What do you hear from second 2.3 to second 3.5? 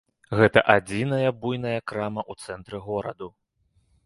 ў цэнтры гораду.